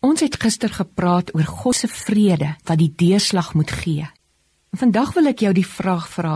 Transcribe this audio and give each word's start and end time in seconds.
Ons 0.00 0.20
het 0.22 0.36
gister 0.38 0.70
gepraat 0.70 1.32
oor 1.34 1.46
God 1.46 1.74
se 1.76 1.88
vrede 1.90 2.54
wat 2.64 2.78
die 2.78 2.92
deurslag 2.94 3.54
moet 3.54 3.70
gee. 3.70 4.06
En 4.70 4.78
vandag 4.78 5.14
wil 5.16 5.26
ek 5.32 5.42
jou 5.42 5.52
die 5.56 5.66
vraag 5.66 6.06
vra: 6.12 6.34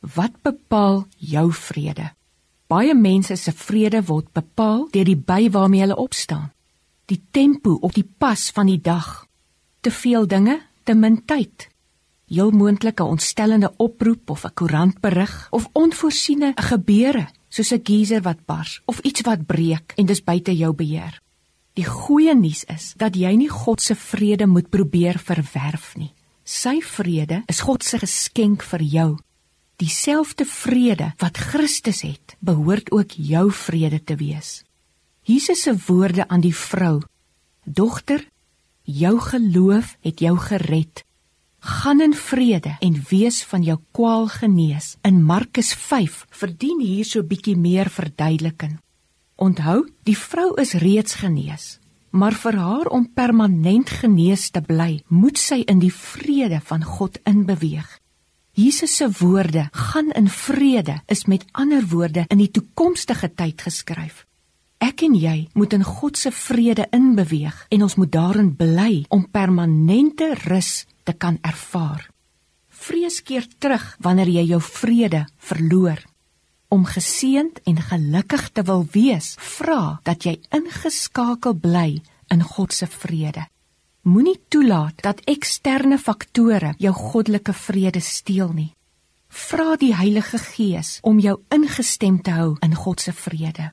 Wat 0.00 0.34
bepaal 0.42 1.04
jou 1.16 1.52
vrede? 1.52 2.10
Baie 2.68 2.94
mense 2.94 3.36
se 3.36 3.52
vrede 3.52 4.02
word 4.04 4.32
bepaal 4.34 4.88
deur 4.92 5.06
die 5.06 5.16
by 5.16 5.48
waarmee 5.50 5.86
hulle 5.86 5.96
opstaan. 5.96 6.50
Die 7.08 7.22
tempo 7.30 7.78
op 7.80 7.94
die 7.94 8.04
pas 8.04 8.50
van 8.52 8.66
die 8.66 8.80
dag. 8.80 9.26
Te 9.80 9.90
veel 9.90 10.26
dinge, 10.26 10.58
te 10.84 10.94
min 10.94 11.22
tyd. 11.24 11.68
Heel 12.28 12.50
moontlike 12.50 13.04
ontstellende 13.04 13.72
oproep 13.76 14.30
of 14.30 14.44
'n 14.44 14.54
koerantberig 14.54 15.48
of 15.50 15.68
onvoorsiene 15.72 16.52
gebeure 16.56 17.28
soos 17.48 17.72
'n 17.72 17.80
geyser 17.82 18.22
wat 18.22 18.44
bars 18.44 18.82
of 18.84 18.98
iets 18.98 19.20
wat 19.20 19.46
breek 19.46 19.92
en 19.96 20.06
dis 20.06 20.24
buite 20.24 20.56
jou 20.56 20.72
beheer. 20.74 21.22
Die 21.78 21.86
goeie 21.86 22.32
nuus 22.34 22.64
is 22.66 22.90
dat 22.98 23.14
jy 23.14 23.36
nie 23.38 23.50
God 23.52 23.78
se 23.78 23.94
vrede 23.94 24.48
moet 24.50 24.66
probeer 24.66 25.20
verwerf 25.22 25.92
nie. 25.94 26.10
Sy 26.42 26.80
vrede 26.82 27.44
is 27.46 27.60
God 27.62 27.84
se 27.86 28.00
geskenk 28.02 28.64
vir 28.66 28.82
jou. 28.82 29.10
Dieselfde 29.78 30.42
vrede 30.42 31.12
wat 31.22 31.38
Christus 31.38 32.02
het, 32.02 32.34
behoort 32.42 32.90
ook 32.90 33.14
jou 33.14 33.44
vrede 33.54 34.00
te 34.02 34.16
wees. 34.18 34.64
Jesus 35.22 35.62
se 35.68 35.76
woorde 35.86 36.26
aan 36.26 36.42
die 36.42 36.54
vrou: 36.54 36.98
"Dogter, 37.62 38.26
jou 38.82 39.20
geloof 39.20 39.94
het 40.00 40.18
jou 40.18 40.34
gered. 40.36 41.04
Gaan 41.60 42.00
in 42.00 42.14
vrede 42.14 42.74
en 42.80 43.04
wees 43.10 43.44
van 43.44 43.62
jou 43.62 43.78
kwaal 43.92 44.26
genees." 44.26 44.96
In 45.02 45.22
Markus 45.22 45.74
5 45.74 46.26
verdien 46.30 46.80
hier 46.80 47.04
so 47.04 47.22
bietjie 47.22 47.56
meer 47.56 47.90
verduideliking. 47.90 48.78
Onthou, 49.38 49.84
die 50.02 50.16
vrou 50.18 50.56
is 50.58 50.72
reeds 50.82 51.20
genees, 51.20 51.78
maar 52.10 52.34
vir 52.34 52.56
haar 52.58 52.88
om 52.90 53.04
permanent 53.14 53.90
genees 54.00 54.48
te 54.50 54.58
bly, 54.66 54.98
moet 55.14 55.38
sy 55.38 55.60
in 55.70 55.78
die 55.78 55.92
vrede 55.94 56.58
van 56.66 56.82
God 56.82 57.20
inbeweeg. 57.22 57.86
Jesus 58.58 58.96
se 58.98 59.06
woorde, 59.20 59.68
gaan 59.70 60.10
in 60.18 60.26
vrede, 60.26 60.98
is 61.06 61.28
met 61.30 61.46
ander 61.52 61.86
woorde 61.86 62.24
in 62.26 62.42
die 62.42 62.50
toekomstige 62.50 63.30
tyd 63.30 63.62
geskryf. 63.62 64.24
Ek 64.82 65.06
en 65.06 65.14
jy 65.14 65.36
moet 65.54 65.78
in 65.78 65.86
God 65.86 66.18
se 66.18 66.34
vrede 66.34 66.88
inbeweeg 66.90 67.62
en 67.70 67.86
ons 67.86 67.94
moet 67.94 68.10
daarin 68.10 68.50
bly 68.58 69.04
om 69.14 69.28
permanente 69.30 70.32
rus 70.48 70.82
te 71.06 71.14
kan 71.14 71.38
ervaar. 71.46 72.08
Vrees 72.68 73.22
keer 73.22 73.46
terug 73.62 73.86
wanneer 74.02 74.34
jy 74.34 74.48
jou 74.50 74.62
vrede 74.62 75.26
verloor 75.38 76.02
om 76.68 76.84
geseënd 76.84 77.60
en 77.64 77.80
gelukkig 77.82 78.48
te 78.52 78.62
wil 78.68 78.86
wees, 78.92 79.34
vra 79.38 79.98
dat 80.04 80.24
jy 80.26 80.38
ingeskakel 80.54 81.56
bly 81.56 82.02
in 82.32 82.42
God 82.44 82.72
se 82.72 82.86
vrede. 82.86 83.46
Moenie 84.08 84.38
toelaat 84.48 85.02
dat 85.02 85.24
eksterne 85.28 85.98
faktore 85.98 86.74
jou 86.78 86.92
goddelike 86.94 87.52
vrede 87.52 88.00
steel 88.00 88.52
nie. 88.52 88.70
Vra 89.28 89.76
die 89.76 89.94
Heilige 89.96 90.38
Gees 90.40 90.98
om 91.02 91.18
jou 91.20 91.34
ingestem 91.52 92.22
te 92.24 92.32
hou 92.32 92.54
in 92.64 92.74
God 92.74 93.00
se 93.00 93.12
vrede. 93.12 93.72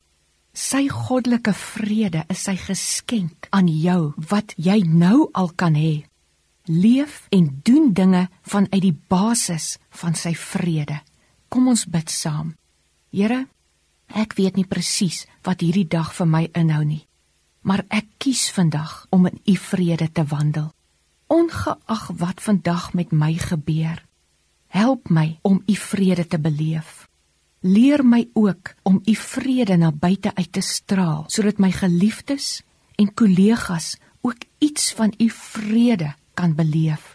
Sy 0.55 0.87
goddelike 0.91 1.53
vrede 1.55 2.23
is 2.31 2.43
sy 2.47 2.55
geskenk 2.59 3.47
aan 3.55 3.67
jou 3.67 4.13
wat 4.29 4.53
jy 4.55 4.81
nou 4.87 5.29
al 5.33 5.51
kan 5.55 5.75
hê. 5.75 6.05
Leef 6.67 7.25
en 7.35 7.49
doen 7.63 7.91
dinge 7.93 8.27
vanuit 8.41 8.81
die 8.81 8.95
basis 9.07 9.75
van 10.01 10.15
sy 10.15 10.33
vrede. 10.35 10.99
Kom 11.49 11.67
ons 11.71 11.85
bid 11.85 12.09
saam. 12.09 12.55
Here, 13.15 13.45
ek 14.11 14.33
weet 14.35 14.57
nie 14.59 14.67
presies 14.67 15.21
wat 15.47 15.61
hierdie 15.63 15.87
dag 15.87 16.09
vir 16.17 16.27
my 16.27 16.41
inhou 16.51 16.81
nie, 16.83 17.05
maar 17.63 17.85
ek 17.87 18.09
kies 18.19 18.49
vandag 18.51 19.05
om 19.15 19.29
in 19.29 19.37
U 19.39 19.55
vrede 19.55 20.09
te 20.11 20.25
wandel. 20.27 20.73
Ongeag 21.31 22.09
wat 22.19 22.43
vandag 22.43 22.89
met 22.91 23.15
my 23.15 23.31
gebeur, 23.39 24.03
help 24.67 25.07
my 25.07 25.39
om 25.47 25.61
U 25.63 25.75
vrede 25.79 26.27
te 26.27 26.41
beleef. 26.43 27.05
Leer 27.63 28.03
my 28.03 28.25
ook 28.35 28.75
om 28.83 28.99
U 28.99 29.15
vrede 29.15 29.79
na 29.79 29.93
buite 29.95 30.35
uit 30.35 30.51
te 30.51 30.61
straal, 30.61 31.23
sodat 31.31 31.63
my 31.63 31.71
geliefdes 31.71 32.65
en 32.99 33.13
kollegas 33.15 33.95
ook 34.27 34.43
iets 34.59 34.91
van 34.91 35.15
U 35.15 35.29
vrede 35.31 36.11
kan 36.35 36.51
beleef. 36.51 37.14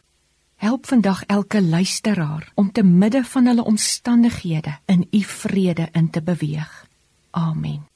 Help 0.60 0.86
vandag 0.86 1.24
elke 1.26 1.62
luisteraar 1.62 2.52
om 2.54 2.72
te 2.72 2.82
midde 2.82 3.24
van 3.24 3.46
hulle 3.46 3.64
omstandighede 3.64 4.78
in 4.84 5.06
u 5.10 5.22
vrede 5.22 5.88
in 5.92 6.10
te 6.10 6.22
beweeg. 6.22 6.86
Amen. 7.30 7.89